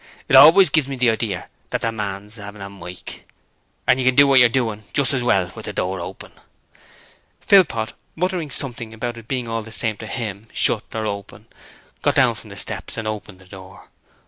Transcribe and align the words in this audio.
'It 0.27 0.35
always 0.35 0.69
gives 0.71 0.87
me 0.87 0.95
the 0.95 1.11
idear 1.11 1.47
that 1.69 1.81
the 1.81 1.91
man's 1.91 2.39
'avin 2.39 2.59
a 2.59 2.71
mike. 2.71 3.29
You 3.87 4.03
can 4.03 4.15
do 4.15 4.25
what 4.25 4.39
you're 4.39 4.49
doin' 4.49 4.83
just 4.93 5.13
as 5.13 5.21
well 5.21 5.51
with 5.53 5.65
the 5.65 5.73
door 5.73 5.99
open.' 6.01 6.31
Philpot, 7.39 7.93
muttering 8.15 8.49
something 8.49 8.95
about 8.95 9.17
it 9.19 9.27
being 9.27 9.47
all 9.47 9.61
the 9.61 9.71
same 9.71 9.97
to 9.97 10.07
him 10.07 10.47
shut 10.51 10.85
or 10.95 11.05
open 11.05 11.45
got 12.01 12.15
down 12.15 12.33
from 12.33 12.49
the 12.49 12.57
steps 12.57 12.97
and 12.97 13.07
opened 13.07 13.37
the 13.37 13.45
door. 13.47 13.89